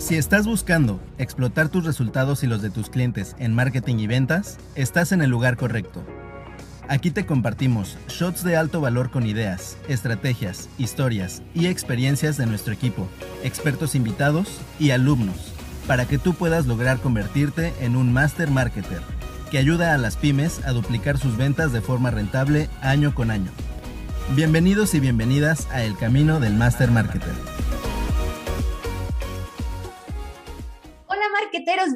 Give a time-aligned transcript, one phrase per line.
[0.00, 4.56] Si estás buscando explotar tus resultados y los de tus clientes en marketing y ventas,
[4.74, 6.02] estás en el lugar correcto.
[6.88, 12.72] Aquí te compartimos shots de alto valor con ideas, estrategias, historias y experiencias de nuestro
[12.72, 13.06] equipo,
[13.44, 15.52] expertos invitados y alumnos,
[15.86, 19.02] para que tú puedas lograr convertirte en un master marketer
[19.50, 23.50] que ayuda a las pymes a duplicar sus ventas de forma rentable año con año.
[24.34, 27.49] Bienvenidos y bienvenidas a El Camino del Master Marketer.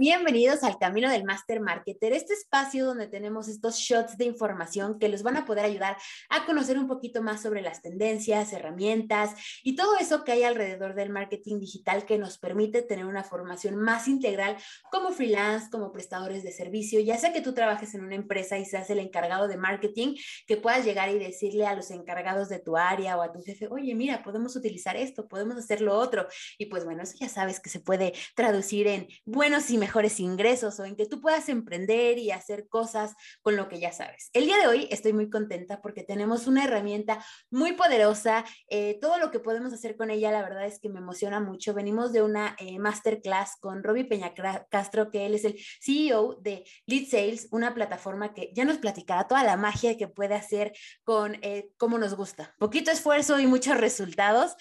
[0.05, 5.09] Bienvenidos al Camino del Master Marketer, este espacio donde tenemos estos shots de información que
[5.09, 5.97] les van a poder ayudar
[6.29, 9.31] a conocer un poquito más sobre las tendencias, herramientas
[9.63, 13.77] y todo eso que hay alrededor del marketing digital que nos permite tener una formación
[13.77, 14.59] más integral
[14.91, 18.67] como freelance, como prestadores de servicio, ya sea que tú trabajes en una empresa y
[18.67, 22.77] seas el encargado de marketing, que puedas llegar y decirle a los encargados de tu
[22.77, 26.29] área o a tu jefe, oye, mira, podemos utilizar esto, podemos hacer lo otro.
[26.59, 30.81] Y pues bueno, eso ya sabes que se puede traducir en buenos y mejores ingresos
[30.81, 34.29] o en que tú puedas emprender y hacer cosas con lo que ya sabes.
[34.33, 38.45] El día de hoy estoy muy contenta porque tenemos una herramienta muy poderosa.
[38.69, 41.75] Eh, todo lo que podemos hacer con ella, la verdad es que me emociona mucho.
[41.75, 44.35] Venimos de una eh, masterclass con Robbie Peña
[44.69, 49.29] Castro, que él es el CEO de Lead Sales, una plataforma que ya nos platicará
[49.29, 50.73] toda la magia que puede hacer
[51.05, 52.53] con eh, cómo nos gusta.
[52.59, 54.57] Poquito esfuerzo y muchos resultados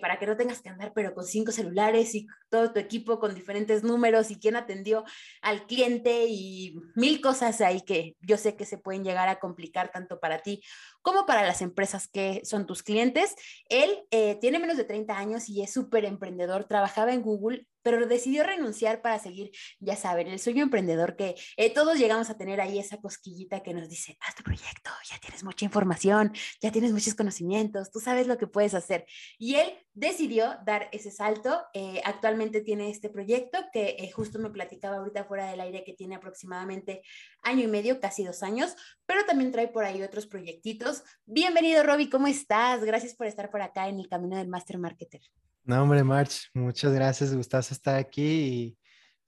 [0.00, 3.34] para que no tengas que andar, pero con cinco celulares y todo tu equipo con
[3.34, 5.04] diferentes números y quién atendió
[5.42, 9.92] al cliente y mil cosas ahí que yo sé que se pueden llegar a complicar
[9.92, 10.62] tanto para ti
[11.02, 13.34] como para las empresas que son tus clientes.
[13.68, 18.04] Él eh, tiene menos de 30 años y es súper emprendedor, trabajaba en Google, pero
[18.04, 22.60] decidió renunciar para seguir, ya saben, el sueño emprendedor que eh, todos llegamos a tener
[22.60, 26.90] ahí esa cosquillita que nos dice, haz tu proyecto, ya tienes mucha información, ya tienes
[26.90, 29.06] muchos conocimientos, tú sabes lo que puedes hacer.
[29.38, 31.62] Y él decidió dar ese salto.
[31.74, 36.16] Eh, actualmente tiene este proyecto que justo me platicaba ahorita fuera del aire que tiene
[36.16, 37.02] aproximadamente
[37.44, 38.74] año y medio, casi dos años,
[39.06, 41.04] pero también trae por ahí otros proyectitos.
[41.24, 42.82] Bienvenido, Robbie, ¿cómo estás?
[42.82, 45.20] Gracias por estar por acá en el camino del Master Marketer.
[45.66, 48.76] No, hombre, March, muchas gracias, gustazo estar aquí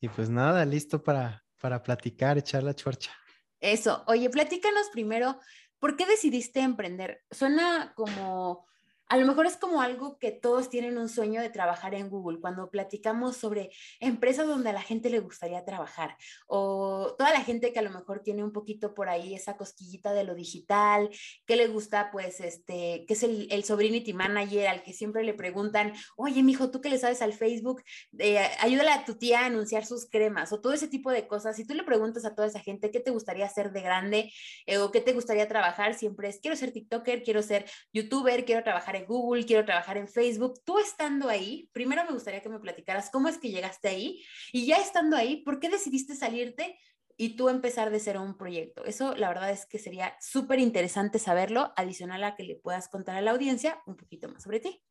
[0.01, 3.13] y, pues nada, listo para, para platicar, echar la chorcha.
[3.61, 5.39] Eso, oye, platícanos primero,
[5.79, 7.23] ¿por qué decidiste emprender?
[7.31, 8.67] Suena como
[9.09, 12.41] a lo mejor es como algo que todos tienen un sueño de trabajar en Google,
[12.41, 13.71] cuando platicamos sobre
[14.01, 17.91] empresas donde a la gente le gustaría trabajar, o toda la gente que a lo
[17.91, 21.09] mejor tiene un poquito por ahí esa cosquillita de lo digital,
[21.47, 25.35] que le gusta, pues, este, que es el, el sobrinity manager al que siempre le
[25.35, 27.83] preguntan, oye, mijo, tú que le sabes al Facebook,
[28.19, 31.57] eh, ayúdale a tu tía a anunciar sus cremas, o todo ese tipo de cosas.
[31.57, 34.33] Si tú le preguntas a toda esa gente qué te gustaría hacer de grande
[34.67, 38.63] eh, o qué te gustaría trabajar, siempre es, quiero ser TikToker, quiero ser YouTuber, quiero
[38.63, 40.61] trabajar Google, quiero trabajar en Facebook.
[40.65, 44.23] Tú estando ahí, primero me gustaría que me platicaras cómo es que llegaste ahí
[44.53, 46.79] y ya estando ahí, ¿por qué decidiste salirte
[47.17, 48.85] y tú empezar de cero un proyecto?
[48.85, 53.17] Eso la verdad es que sería súper interesante saberlo, adicional a que le puedas contar
[53.17, 54.83] a la audiencia un poquito más sobre ti.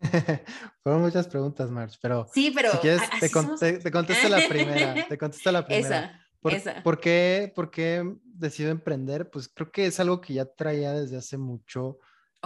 [0.82, 3.30] Fueron muchas preguntas, March, pero sí, pero si quieres, te,
[3.90, 4.94] contesto la primera.
[5.08, 6.20] Te contesto la primera.
[6.44, 9.30] Esa, ¿Por, qué, ¿Por qué decido emprender?
[9.30, 11.98] Pues creo que es algo que ya traía desde hace mucho.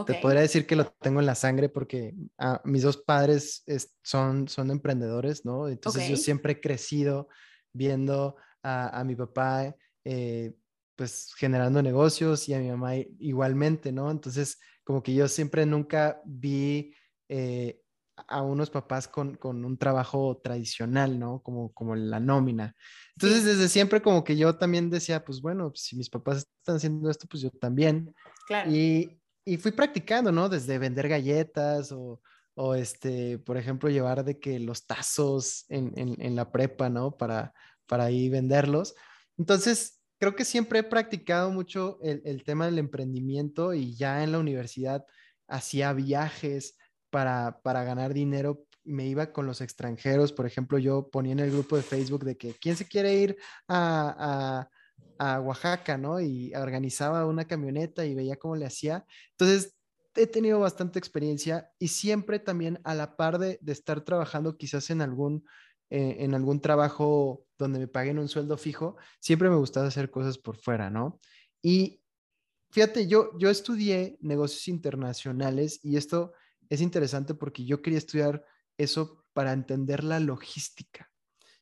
[0.07, 3.65] Te podría decir que lo tengo en la sangre porque ah, mis dos padres
[4.03, 5.69] son, son emprendedores, ¿no?
[5.69, 7.29] Entonces yo siempre he crecido
[7.73, 10.55] viendo a, mi papá, eh,
[10.97, 14.11] pues generando negocios y a mi mamá igualmente, ¿no?
[14.11, 16.95] Entonces, como que yo siempre nunca vi
[17.29, 17.81] eh,
[18.27, 21.41] a unos papás con, con, un trabajo tradicional, ¿no?
[21.43, 22.75] Como, como la nómina.
[23.15, 27.11] Entonces, desde siempre como que yo también decía, pues bueno, si mis papás están haciendo
[27.11, 28.15] esto, pues yo también.
[28.47, 28.71] Claro.
[28.71, 30.49] Y, y fui practicando, ¿no?
[30.49, 32.21] Desde vender galletas o,
[32.55, 37.17] o, este, por ejemplo, llevar de que los tazos en, en, la prepa, ¿no?
[37.17, 37.55] Para,
[37.87, 38.95] para ahí venderlos.
[39.39, 44.33] Entonces, creo que siempre he practicado mucho el, el tema del emprendimiento y ya en
[44.33, 45.07] la universidad
[45.49, 46.77] hacía viajes
[47.11, 51.51] para, para ganar dinero me iba con los extranjeros, por ejemplo, yo ponía en el
[51.51, 53.37] grupo de Facebook de que quién se quiere ir
[53.69, 54.69] a,
[55.19, 56.21] a Oaxaca, ¿no?
[56.21, 59.05] Y organizaba una camioneta y veía cómo le hacía.
[59.33, 59.77] Entonces,
[60.15, 65.01] he tenido bastante experiencia y siempre también a la par de, estar trabajando quizás en
[65.01, 65.45] algún,
[65.91, 70.39] eh, en algún trabajo donde me paguen un sueldo fijo, siempre me gustaba hacer cosas
[70.39, 71.21] por fuera, ¿no?
[71.63, 72.03] Y
[72.71, 76.33] fíjate, yo, yo estudié negocios internacionales y esto
[76.69, 78.45] es interesante porque yo quería estudiar
[78.77, 81.11] eso para entender la logística.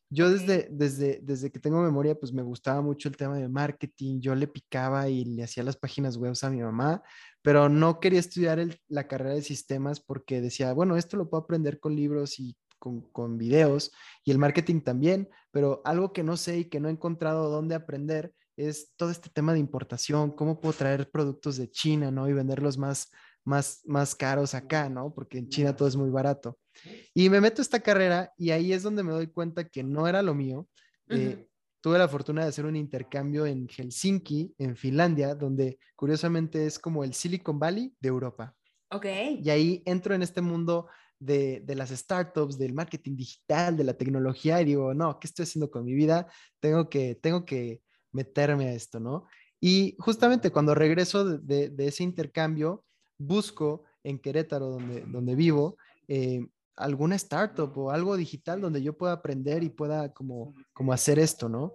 [0.09, 4.21] Yo desde, desde, desde que tengo memoria, pues me gustaba mucho el tema de marketing.
[4.21, 7.03] Yo le picaba y le hacía las páginas web a mi mamá,
[7.43, 11.81] pero no quería estudiar la carrera de sistemas porque decía, bueno, esto lo puedo aprender
[11.81, 13.93] con libros y con, videos
[14.25, 17.75] y el marketing también, pero algo que no sé y que no he encontrado dónde
[17.75, 22.29] aprender es todo este tema de importación, cómo puedo traer productos de China, ¿no?
[22.29, 23.11] Y venderlos más,
[23.45, 25.13] más, más caros acá, ¿no?
[25.13, 26.59] Porque en China todo es muy barato.
[27.15, 30.07] Y me meto a esta carrera y ahí es donde me doy cuenta que no
[30.07, 30.69] era lo mío.
[31.09, 31.47] Eh,
[31.81, 37.05] tuve la fortuna de hacer un intercambio en Helsinki, en Finlandia, donde curiosamente es como
[37.05, 38.55] el Silicon Valley de Europa.
[38.91, 39.07] Ok.
[39.43, 40.89] Y ahí entro en este mundo
[41.19, 45.71] de, las startups, del marketing digital, de la tecnología, y digo, no, ¿qué estoy haciendo
[45.71, 46.27] con mi vida?
[46.61, 47.83] Tengo que, tengo que
[48.13, 49.27] meterme a esto, ¿no?
[49.61, 52.85] Y justamente cuando regreso de, ese intercambio,
[53.19, 55.77] busco en Querétaro, donde, donde vivo,
[56.09, 56.47] eh,
[56.77, 61.49] alguna startup o algo digital donde yo pueda aprender y pueda como, como hacer esto,
[61.49, 61.73] ¿no?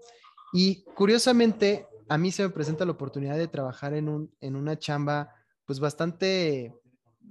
[0.53, 4.77] Y curiosamente, a mí se me presenta la oportunidad de trabajar en, un, en una
[4.77, 5.33] chamba
[5.65, 6.73] pues bastante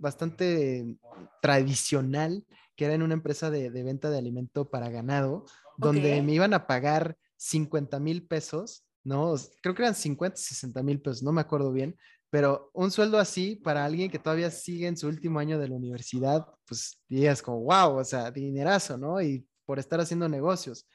[0.01, 0.97] bastante
[1.43, 2.45] tradicional,
[2.75, 5.45] que era en una empresa de, venta de alimento para ganado,
[5.77, 9.35] donde me iban a pagar 50 mil pesos, ¿no?
[9.63, 11.97] Creo que eran 50, 60 mil pesos, no me acuerdo bien,
[12.31, 15.75] pero un sueldo así para alguien que todavía sigue en su último año de la
[15.75, 19.21] universidad, pues dirías como, wow, o sea, dinerazo, ¿no?
[19.21, 20.87] Y por estar haciendo negocios.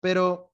[0.00, 0.52] Pero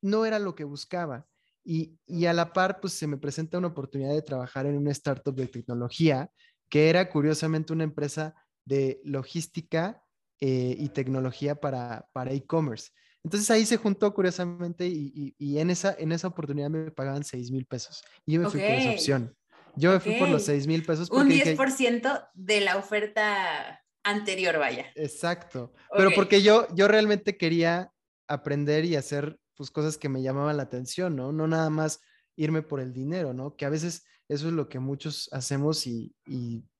[0.00, 1.26] no era lo que buscaba.
[1.64, 4.92] Y, y, a la par, pues se me presenta una oportunidad de trabajar en una
[4.92, 6.30] startup de tecnología
[6.70, 8.34] que era curiosamente una empresa
[8.64, 10.02] de logística
[10.40, 12.90] eh, y tecnología para, para e-commerce.
[13.24, 17.50] Entonces ahí se juntó curiosamente y, y, en, esa, en esa oportunidad me pagaban 6
[17.50, 18.02] mil pesos.
[18.24, 19.36] Y yo me fui por esa opción.
[19.78, 21.10] Yo me fui por los 6 mil pesos.
[21.10, 24.86] Un 10% de la oferta anterior, vaya.
[24.94, 25.72] Exacto.
[25.96, 27.92] Pero porque yo, yo realmente quería
[28.26, 31.32] aprender y hacer pues, cosas que me llamaban la atención, ¿no?
[31.32, 32.00] No nada más
[32.36, 33.56] irme por el dinero, ¿no?
[33.56, 36.14] Que a veces eso es lo que muchos hacemos y,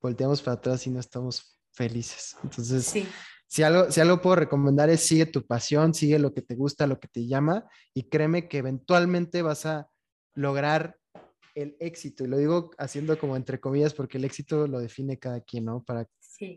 [0.00, 2.36] volteamos para atrás y no estamos felices.
[2.44, 2.94] Entonces,
[3.46, 6.86] si, algo, si algo puedo recomendar es sigue tu pasión, sigue lo que te gusta,
[6.86, 7.64] lo que te llama
[7.94, 9.88] y créeme que eventualmente vas a
[10.34, 10.98] lograr
[11.62, 12.24] el éxito.
[12.24, 15.82] Y lo digo haciendo como entre comillas porque el éxito lo define cada quien, ¿no?
[15.82, 16.08] Para,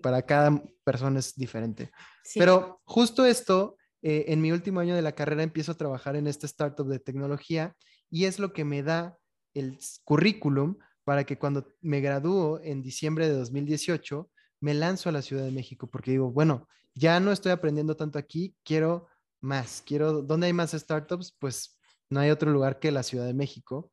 [0.01, 1.91] para cada persona es diferente.
[2.35, 6.27] Pero justo esto, eh, en mi último año de la carrera empiezo a trabajar en
[6.27, 7.75] esta startup de tecnología
[8.09, 9.17] y es lo que me da
[9.53, 15.23] el currículum para que cuando me gradúo en diciembre de 2018, me lanzo a la
[15.23, 19.07] Ciudad de México porque digo, bueno, ya no estoy aprendiendo tanto aquí, quiero
[19.41, 21.35] más, quiero, ¿dónde hay más startups?
[21.39, 23.91] Pues no hay otro lugar que la Ciudad de México.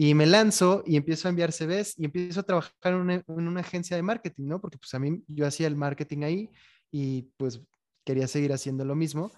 [0.00, 3.24] Y me lanzo y empiezo a enviar CVs y empiezo a trabajar en una, en
[3.48, 4.60] una agencia de marketing, ¿no?
[4.60, 6.50] Porque pues a mí yo hacía el marketing ahí
[6.92, 7.60] y pues
[8.04, 9.32] quería seguir haciendo lo mismo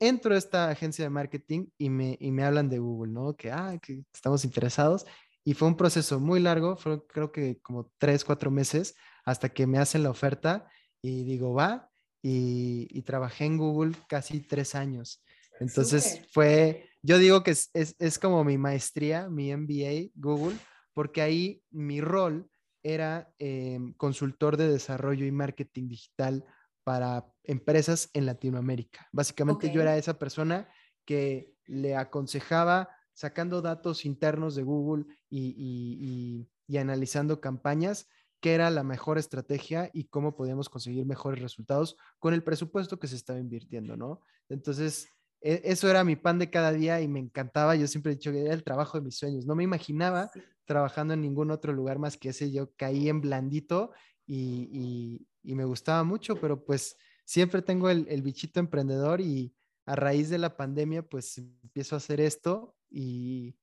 [0.00, 3.36] entro a esta agencia de marketing y me, y me hablan de Google, ¿no?
[3.36, 5.06] Que, ah, que estamos interesados.
[5.44, 9.66] Y fue un proceso muy largo, fue creo que como tres, cuatro meses hasta que
[9.66, 10.68] me hacen la oferta
[11.02, 11.90] y digo, va,
[12.22, 15.22] y, y trabajé en Google casi tres años.
[15.60, 20.56] Entonces fue, yo digo que es, es, es, como mi maestría, mi MBA Google,
[20.94, 22.48] porque ahí mi rol
[22.82, 26.44] era eh, consultor de desarrollo y marketing digital
[26.82, 29.06] para empresas en Latinoamérica.
[29.12, 30.68] Básicamente yo era esa persona
[31.04, 36.48] que le aconsejaba sacando datos internos de Google y,
[36.78, 38.08] analizando campañas,
[38.40, 43.08] qué era la mejor estrategia y cómo podíamos conseguir mejores resultados con el presupuesto que
[43.08, 44.20] se estaba invirtiendo, ¿no?
[44.48, 45.08] Entonces,
[45.44, 47.76] eso era mi pan de cada día y me encantaba.
[47.76, 49.44] Yo siempre he dicho que era el trabajo de mis sueños.
[49.44, 50.30] No me imaginaba
[50.64, 52.50] trabajando en ningún otro lugar más que ese.
[52.50, 53.92] Yo caí en blandito
[54.26, 56.96] y, me gustaba mucho, pero pues
[57.26, 61.98] siempre tengo el, el, bichito emprendedor y a raíz de la pandemia pues empiezo a
[61.98, 63.54] hacer esto y,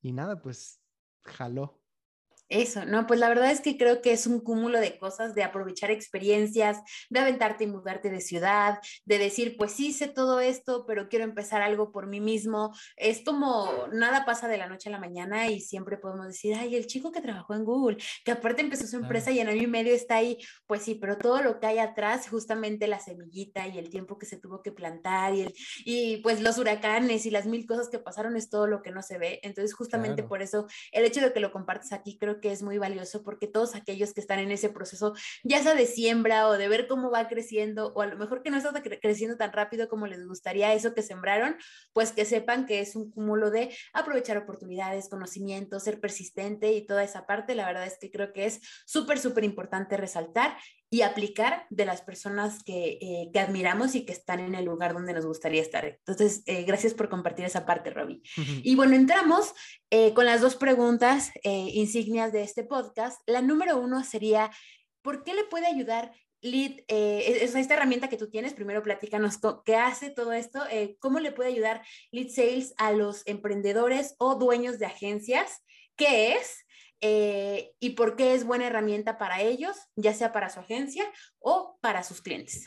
[0.00, 0.80] y nada, pues
[1.22, 1.82] jaló.
[2.48, 5.42] Eso, no, pues la verdad es que creo que es un cúmulo de cosas, de
[5.42, 6.78] aprovechar experiencias,
[7.10, 11.24] de aventarte y mudarte de ciudad, de decir, pues sí sé todo esto, pero quiero
[11.24, 12.72] empezar algo por mí mismo.
[12.96, 16.76] Es como nada pasa de la noche a la mañana y siempre podemos decir, ay,
[16.76, 19.66] el chico que trabajó en Google, que aparte empezó su empresa y en año y
[19.66, 20.38] medio está ahí,
[20.68, 24.26] pues sí, pero todo lo que hay atrás, justamente la semillita y el tiempo que
[24.26, 27.98] se tuvo que plantar y, el, y pues los huracanes y las mil cosas que
[27.98, 29.40] pasaron es todo lo que no se ve.
[29.42, 32.78] Entonces, justamente por eso, el hecho de que lo compartes aquí, creo que es muy
[32.78, 35.14] valioso porque todos aquellos que están en ese proceso,
[35.44, 38.50] ya sea de siembra o de ver cómo va creciendo, o a lo mejor que
[38.50, 41.56] no está creciendo tan rápido como les gustaría eso que sembraron,
[41.92, 47.04] pues que sepan que es un cúmulo de aprovechar oportunidades, conocimientos, ser persistente y toda
[47.04, 47.54] esa parte.
[47.54, 50.56] La verdad es que creo que es súper, súper importante resaltar
[50.90, 54.94] y aplicar de las personas que, eh, que, admiramos y que están en el lugar
[54.94, 55.84] donde nos gustaría estar.
[55.84, 58.22] Entonces, eh, gracias por compartir esa parte, Robbie.
[58.62, 59.52] Y bueno, entramos
[59.90, 63.20] eh, con las dos preguntas insignias de este podcast.
[63.26, 64.50] La número uno sería,
[65.02, 66.12] ¿por qué le puede ayudar
[66.42, 71.18] Lead, eh, esta herramienta que tú tienes, primero platícanos qué hace todo esto, eh, cómo
[71.18, 75.62] le puede ayudar Lead Sales a los emprendedores o dueños de agencias,
[75.96, 76.65] qué es
[77.08, 81.04] eh, y por qué es buena herramienta para ellos, ya sea para su agencia
[81.38, 82.66] o para sus clientes.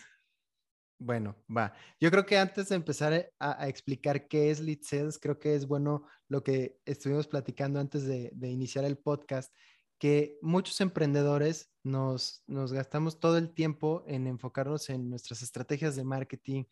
[0.98, 1.74] Bueno, va.
[2.00, 5.68] Yo creo que antes de empezar a, explicar qué es Lead Sales, creo que es
[5.68, 9.54] bueno lo que estuvimos platicando antes de, iniciar el podcast,
[9.98, 16.04] que muchos emprendedores nos, nos gastamos todo el tiempo en enfocarnos en nuestras estrategias de
[16.06, 16.64] marketing,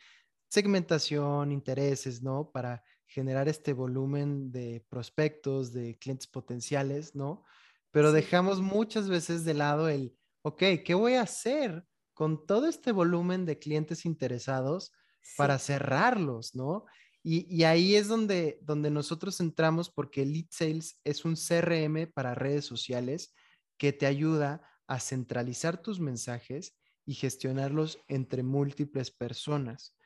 [0.49, 2.49] segmentación, intereses, ¿no?
[2.51, 7.43] Para generar este volumen de prospectos, de clientes potenciales, ¿no?
[7.91, 12.91] Pero dejamos muchas veces de lado el, ok, ¿qué voy a hacer con todo este
[12.91, 14.91] volumen de clientes interesados
[15.35, 16.85] para cerrarlos, ¿no?
[17.23, 22.63] Y, ahí es donde, donde nosotros entramos porque Lead Sales es un CRM para redes
[22.63, 23.33] sociales
[23.77, 29.97] que te ayuda a centralizar tus mensajes y gestionarlos entre múltiples personas.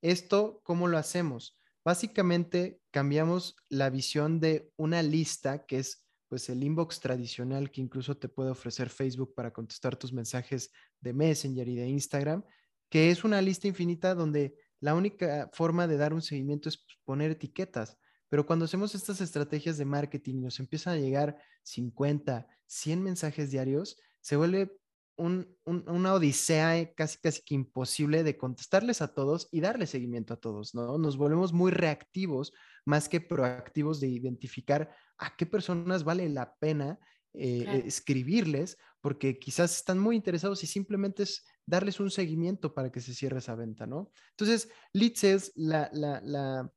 [0.00, 1.59] Esto, ¿cómo lo hacemos?
[1.84, 8.16] Básicamente cambiamos la visión de una lista que es pues el inbox tradicional que incluso
[8.16, 10.70] te puede ofrecer Facebook para contestar tus mensajes
[11.00, 12.44] de Messenger y de Instagram,
[12.88, 17.32] que es una lista infinita donde la única forma de dar un seguimiento es poner
[17.32, 17.98] etiquetas.
[18.28, 23.98] Pero cuando hacemos estas estrategias de marketing nos empiezan a llegar 50, 100 mensajes diarios,
[24.20, 24.79] se vuelve
[25.20, 30.74] una odisea casi, casi que imposible de contestarles a todos y darle seguimiento a todos,
[30.74, 30.98] ¿no?
[30.98, 32.52] Nos volvemos muy reactivos
[32.84, 36.98] más que proactivos de identificar a qué personas vale la pena
[37.34, 43.00] eh, escribirles, porque quizás están muy interesados y simplemente es darles un seguimiento para que
[43.00, 44.10] se cierre esa venta, ¿no?
[44.30, 46.70] Entonces, Lead Sales, la, la,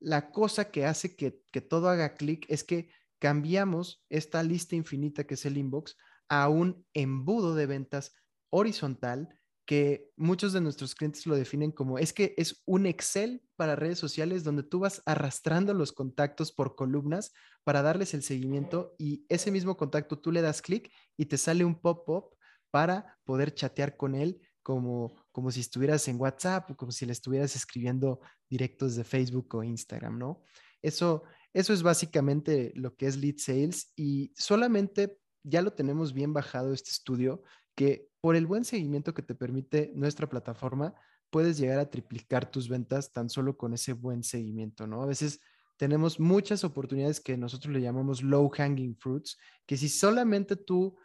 [0.00, 5.24] la, cosa que hace que, que todo haga clic es que cambiamos esta lista infinita
[5.24, 5.96] que es el inbox
[6.32, 8.14] a un embudo de ventas
[8.48, 13.76] horizontal que muchos de nuestros clientes lo definen como es que es un Excel para
[13.76, 17.34] redes sociales donde tú vas arrastrando los contactos por columnas
[17.64, 21.66] para darles el seguimiento y ese mismo contacto tú le das clic y te sale
[21.66, 22.34] un pop-up
[22.70, 27.12] para poder chatear con él como, como si estuvieras en WhatsApp o como si le
[27.12, 30.42] estuvieras escribiendo directos de Facebook o Instagram, ¿no?
[30.80, 36.32] Eso, eso es básicamente lo que es lead sales y solamente ya lo tenemos bien
[36.32, 37.42] bajado este estudio,
[37.74, 40.94] que por el buen seguimiento que te permite nuestra plataforma,
[41.30, 45.02] puedes llegar a triplicar tus ventas tan solo con ese buen seguimiento, ¿no?
[45.02, 45.40] A veces
[45.78, 50.96] tenemos muchas oportunidades que nosotros le llamamos low hanging fruits, que si solamente tú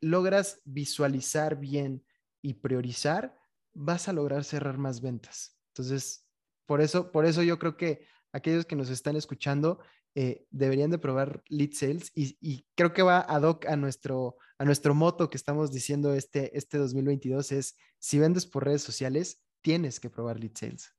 [0.00, 2.04] logras visualizar bien
[2.40, 3.36] y priorizar,
[3.74, 5.58] vas a lograr cerrar más ventas.
[5.68, 6.28] Entonces,
[6.66, 9.80] por eso, por eso yo creo que aquellos que nos están escuchando
[10.14, 14.64] eh, deberían de probar lead sales y, creo que va ad hoc a nuestro, a
[14.64, 20.00] nuestro moto que estamos diciendo este, este 2022 es, si vendes por redes sociales, tienes
[20.00, 20.94] que probar lead sales.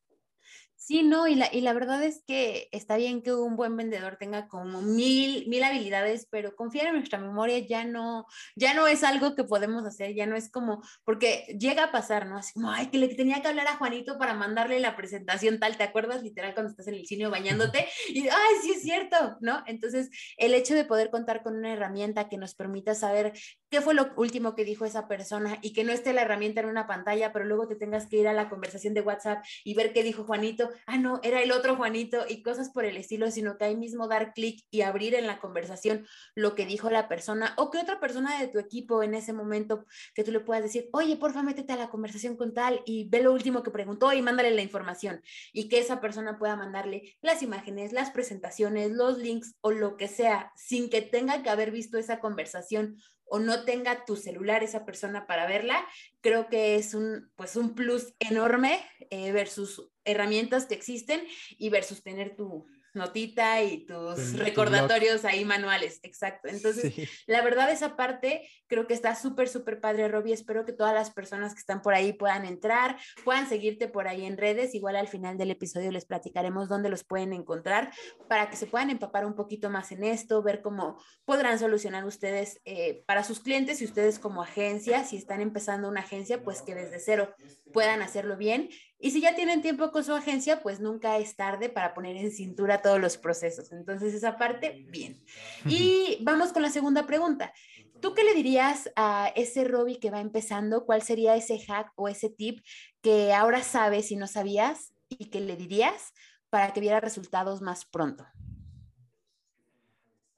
[0.85, 4.17] Sí, no, y la, y la verdad es que está bien que un buen vendedor
[4.19, 8.25] tenga como mil, mil habilidades, pero confiar en nuestra memoria ya no,
[8.57, 12.27] ya no es algo que podemos hacer, ya no es como, porque llega a pasar,
[12.27, 12.37] ¿no?
[12.37, 15.77] Así como, ay, que le tenía que hablar a Juanito para mandarle la presentación tal,
[15.77, 16.21] ¿te acuerdas?
[16.21, 19.63] Literal cuando estás en el cine bañándote y, ay, sí es cierto, ¿no?
[19.67, 23.31] Entonces, el hecho de poder contar con una herramienta que nos permita saber
[23.73, 26.67] qué fue lo último que dijo esa persona y que no esté la herramienta en
[26.67, 29.93] una pantalla, pero luego te tengas que ir a la conversación de WhatsApp y ver
[29.93, 33.57] qué dijo Juanito, ah, no, era el otro Juanito y cosas por el estilo, sino
[33.57, 37.55] que ahí mismo dar clic y abrir en la conversación lo que dijo la persona
[37.57, 40.87] o que otra persona de tu equipo en ese momento que tú le puedas decir,
[40.93, 44.21] oye, porfa, métete a la conversación con tal y ve lo último que preguntó y
[44.21, 45.23] mándale la información.
[45.51, 50.07] Y que esa persona pueda mandarle las imágenes, las presentaciones, los links o lo que
[50.07, 52.97] sea sin que tenga que haber visto esa conversación
[53.33, 55.83] o no tenga tu celular esa persona para verla,
[56.21, 61.19] creo que es un, pues un plus enorme eh, versus herramientas que existen
[61.57, 66.47] y versus tener tu, notita y tus recordatorios ahí manuales, exacto.
[66.47, 66.93] Entonces,
[67.27, 70.33] la verdad esa parte creo que está súper, súper padre, Robbie.
[70.33, 74.25] Espero que todas las personas que están por ahí puedan entrar, puedan seguirte por ahí
[74.25, 74.73] en redes.
[74.75, 77.91] Igual al final del episodio les platicaremos dónde los pueden encontrar
[78.27, 82.61] para que se puedan empapar un poquito más en esto, ver cómo podrán solucionar ustedes
[82.65, 86.75] eh, para sus clientes y ustedes como agencia, si están empezando una agencia, pues que
[86.75, 87.33] desde cero
[87.71, 88.69] puedan hacerlo bien.
[88.99, 92.31] Y si ya tienen tiempo con su agencia, pues nunca es tarde para poner en
[92.31, 93.71] cintura todos los procesos.
[93.71, 95.21] Entonces, esa parte, bien.
[95.65, 97.53] Y vamos con la segunda pregunta.
[97.99, 100.85] ¿Tú qué le dirías a ese Robbie que va empezando?
[100.85, 102.65] ¿Cuál sería ese hack o ese tip
[103.01, 106.13] que ahora sabes y no sabías y que le dirías
[106.49, 108.25] para que viera resultados más pronto?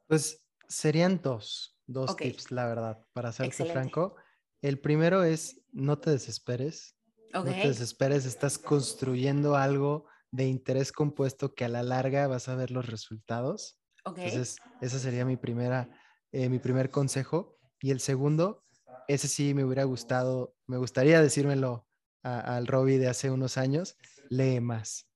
[0.08, 4.16] Pues serían dos, dos tips, la verdad, para serte franco.
[4.62, 6.95] El primero es no te desesperes.
[7.44, 12.56] No te desesperes, estás construyendo algo de interés compuesto que a la larga vas a
[12.56, 13.78] ver los resultados.
[14.06, 15.90] Entonces, ese sería mi, primera,
[16.32, 17.58] eh, mi primer consejo.
[17.82, 18.64] Y el segundo,
[19.08, 21.88] ese sí me hubiera gustado, me gustaría decírmelo
[22.24, 23.98] al Robbie de hace unos años,
[24.30, 25.08] lee más.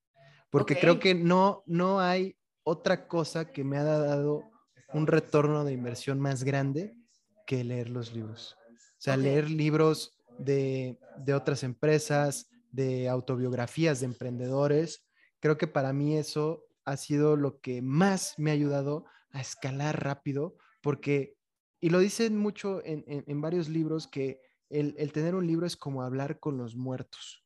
[0.51, 4.43] Porque creo que no, no hay otra cosa que me ha dado
[4.93, 6.95] un retorno de inversión más grande
[7.47, 8.55] que leer los libros.
[8.71, 15.05] O sea, leer libros de, de otras empresas, de autobiografías de emprendedores.
[15.39, 20.03] Creo que para mí eso ha sido lo que más me ha ayudado a escalar
[20.03, 21.37] rápido, porque,
[21.79, 25.77] y lo dicen mucho en, en, varios libros, que el, el, tener un libro es
[25.77, 27.43] como hablar con los muertos,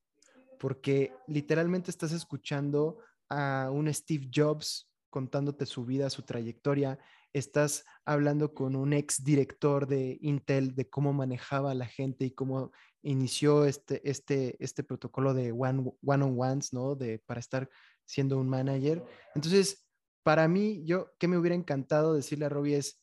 [0.60, 6.98] porque literalmente estás escuchando a un Steve Jobs contándote su vida, su trayectoria,
[7.34, 12.32] estás hablando con un ex director de Intel de cómo manejaba a la gente y
[12.32, 12.72] cómo
[13.02, 16.96] inició este, este, este protocolo de one-on-ones, ¿no?
[16.96, 17.70] De, para estar
[18.06, 19.04] siendo un manager.
[19.36, 19.86] Entonces,
[20.24, 23.02] para mí, yo, que me hubiera encantado decirle a Robbie es,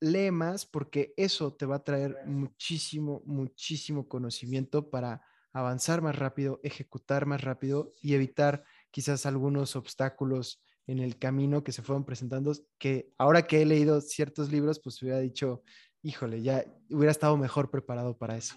[0.00, 6.60] lee más porque eso te va a traer muchísimo, muchísimo conocimiento para avanzar más rápido,
[6.62, 12.52] ejecutar más rápido y evitar quizás algunos obstáculos en el camino que se fueron presentando,
[12.76, 15.62] que ahora que he leído ciertos libros, pues hubiera dicho,
[16.02, 18.56] híjole, ya hubiera estado mejor preparado para eso.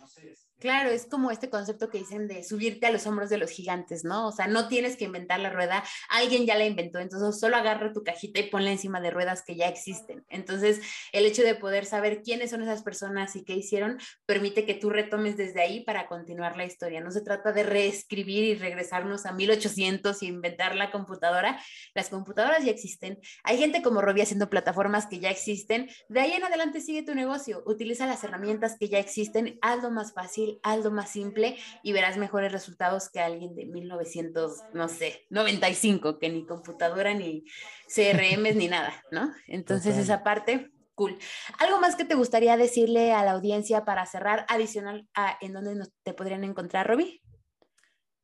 [0.63, 4.05] Claro, es como este concepto que dicen de subirte a los hombros de los gigantes,
[4.05, 4.29] ¿no?
[4.29, 7.91] O sea, no tienes que inventar la rueda, alguien ya la inventó, entonces solo agarra
[7.91, 10.23] tu cajita y ponla encima de ruedas que ya existen.
[10.29, 10.79] Entonces,
[11.11, 14.89] el hecho de poder saber quiénes son esas personas y qué hicieron, permite que tú
[14.89, 17.01] retomes desde ahí para continuar la historia.
[17.01, 21.61] No se trata de reescribir y regresarnos a 1800 y inventar la computadora.
[21.93, 23.19] Las computadoras ya existen.
[23.43, 25.89] Hay gente como Robbie haciendo plataformas que ya existen.
[26.07, 30.13] De ahí en adelante sigue tu negocio, utiliza las herramientas que ya existen, hazlo más
[30.13, 36.19] fácil algo más simple y verás mejores resultados que alguien de 1900, no sé, 95,
[36.19, 37.45] que ni computadora, ni
[37.87, 39.33] CRM, ni nada, ¿no?
[39.47, 41.17] Entonces esa parte, cool.
[41.59, 45.75] ¿Algo más que te gustaría decirle a la audiencia para cerrar, adicional a en dónde
[45.75, 47.21] nos, te podrían encontrar, Roby?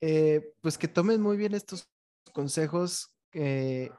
[0.01, 1.89] Eh, pues que tomes muy bien estos
[2.33, 3.89] consejos eh,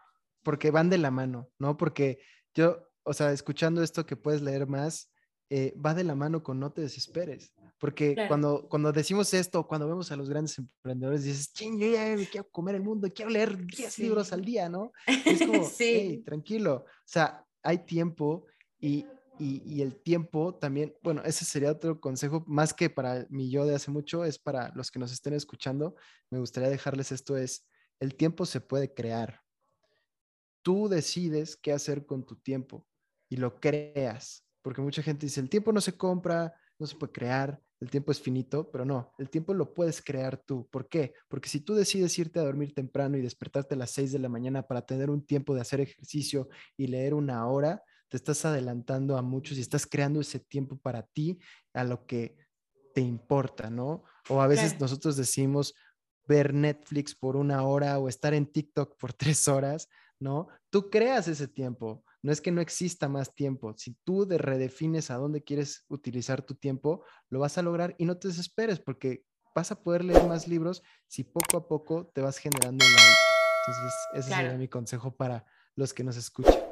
[0.42, 1.76] porque van de la mano, ¿no?
[1.76, 2.20] Porque
[2.54, 5.10] yo, o sea, escuchando esto que puedes leer más,
[5.50, 7.52] eh, va de la mano con no te desesperes.
[7.80, 12.14] Porque cuando, cuando decimos esto, cuando vemos a los grandes emprendedores, dices, ching, yo ya
[12.30, 14.92] quiero comer el mundo, quiero leer 10 libros al día, ¿no?
[15.24, 16.22] es como, sí.
[16.26, 16.84] tranquilo.
[16.84, 18.44] O sea, hay tiempo
[18.78, 19.06] y,
[19.38, 23.64] y, y, el tiempo también, bueno, ese sería otro consejo, más que para mí yo
[23.64, 25.94] de hace mucho, es para los que nos estén escuchando,
[26.28, 27.66] me gustaría dejarles esto, es,
[27.98, 29.40] el tiempo se puede crear.
[30.62, 32.86] Tú decides qué hacer con tu tiempo
[33.30, 37.12] y lo creas, porque mucha gente dice, el tiempo no se compra, no se puede
[37.12, 40.68] crear, el tiempo es finito, pero no, el tiempo lo puedes crear tú.
[40.70, 41.14] ¿Por qué?
[41.28, 44.28] Porque si tú decides irte a dormir temprano y despertarte a las 6 de la
[44.28, 49.16] mañana para tener un tiempo de hacer ejercicio y leer una hora, te estás adelantando
[49.16, 51.38] a muchos y estás creando ese tiempo para ti,
[51.72, 52.36] a lo que
[52.92, 54.04] te importa, ¿no?
[54.28, 55.74] O a veces nosotros decimos
[56.26, 59.88] ver Netflix por una hora o estar en TikTok por tres horas,
[60.18, 60.48] ¿no?
[60.70, 62.04] Tú creas ese tiempo.
[62.22, 63.74] No es que no exista más tiempo.
[63.76, 68.04] Si tú de redefines a dónde quieres utilizar tu tiempo, lo vas a lograr y
[68.04, 72.20] no te desesperes porque vas a poder leer más libros si poco a poco te
[72.20, 73.30] vas generando el hábito.
[73.66, 76.69] Entonces, ese sería mi consejo para los que nos escuchan.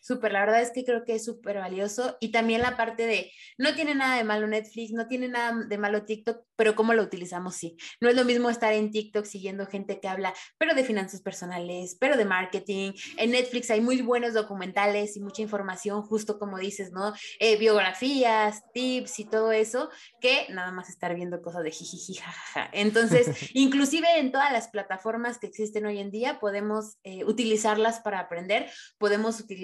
[0.00, 2.16] Súper, la verdad es que creo que es súper valioso.
[2.20, 5.78] Y también la parte de, no tiene nada de malo Netflix, no tiene nada de
[5.78, 7.76] malo TikTok, pero cómo lo utilizamos, sí.
[8.00, 11.96] No es lo mismo estar en TikTok siguiendo gente que habla, pero de finanzas personales,
[11.98, 12.92] pero de marketing.
[13.16, 17.12] En Netflix hay muy buenos documentales y mucha información, justo como dices, ¿no?
[17.40, 22.70] Eh, biografías, tips y todo eso, que nada más estar viendo cosas de jijiji, jajaja.
[22.72, 28.20] Entonces, inclusive en todas las plataformas que existen hoy en día, podemos eh, utilizarlas para
[28.20, 29.63] aprender, podemos utilizarlas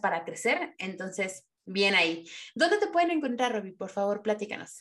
[0.00, 0.74] para crecer.
[0.78, 2.26] Entonces, bien ahí.
[2.54, 3.72] ¿Dónde te pueden encontrar, Robbie?
[3.72, 4.80] Por favor, platícanos.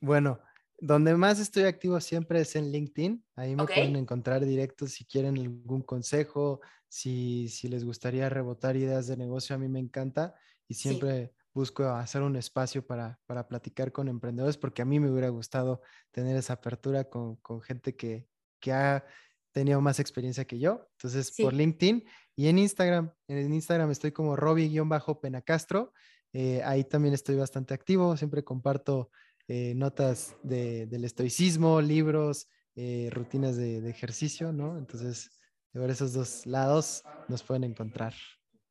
[0.00, 0.40] Bueno,
[0.78, 3.24] donde más estoy activo siempre es en LinkedIn.
[3.36, 9.06] Ahí me pueden encontrar directo si quieren algún consejo, si, si, les gustaría rebotar ideas
[9.06, 10.34] de negocio, a mí me encanta
[10.68, 15.10] y siempre busco hacer un espacio para, para, platicar con emprendedores porque a mí me
[15.10, 18.28] hubiera gustado tener esa apertura con, con gente que,
[18.60, 19.04] que, ha
[19.52, 20.88] tenido más experiencia que yo.
[20.98, 22.04] Entonces, por LinkedIn
[22.36, 25.92] y en Instagram, en Instagram estoy como Robbie-Penacastro.
[26.32, 29.10] Eh, ahí también estoy bastante activo, siempre comparto
[29.46, 34.76] eh, notas del estoicismo, libros, eh, rutinas de, ejercicio, ¿no?
[34.76, 35.30] Entonces,
[35.72, 38.14] de esos dos lados nos pueden encontrar.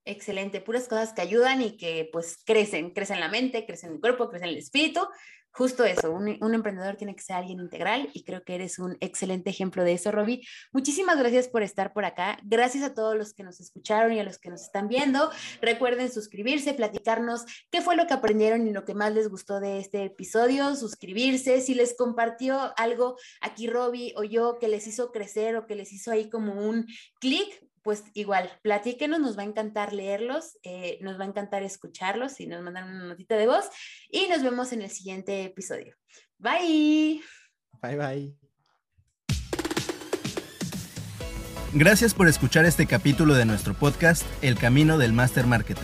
[0.06, 4.30] Excelente, puras cosas que ayudan y que pues crecen, crecen la mente, crecen el cuerpo,
[4.30, 5.08] crecen el espíritu.
[5.54, 9.52] Justo eso, un, emprendedor tiene que ser alguien integral y creo que eres un excelente
[9.52, 10.46] ejemplo de eso, Roby.
[10.72, 12.40] Muchísimas gracias por estar por acá.
[12.44, 15.30] Gracias a todos los que nos escucharon y a los que nos están viendo.
[15.62, 19.80] Recuerden suscribirse, platicarnos qué fue lo que aprendieron y lo que más les gustó de
[19.80, 25.56] este episodio, suscribirse, si les compartió algo aquí Roby o yo que les hizo crecer
[25.56, 26.88] o que les hizo ahí como un
[27.20, 32.40] clic, pues igual, platíquenos, nos va a encantar leerlos, eh, nos va a encantar escucharlos
[32.40, 33.66] y nos mandan una notita de voz
[34.10, 35.96] y nos vemos en el siguiente episodio.
[36.38, 37.22] Bye.
[37.82, 38.36] Bye bye.
[41.74, 45.84] Gracias por escuchar este capítulo de nuestro podcast El Camino del Master Marketer.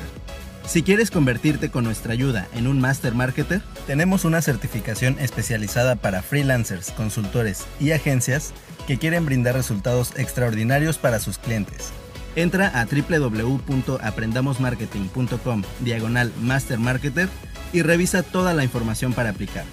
[0.67, 6.21] Si quieres convertirte con nuestra ayuda en un Master Marketer, tenemos una certificación especializada para
[6.21, 8.53] freelancers, consultores y agencias
[8.89, 11.91] que quieren brindar resultados extraordinarios para sus clientes.
[12.35, 17.29] Entra a www.aprendamosmarketing.com diagonal Master Marketer
[17.71, 19.65] y revisa toda la información para aplicar.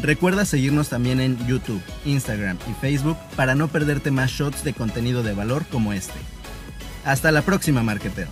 [0.00, 5.24] Recuerda seguirnos también en YouTube, Instagram y Facebook para no perderte más shots de contenido
[5.24, 6.20] de valor como este.
[7.04, 8.30] Hasta la próxima, marketero.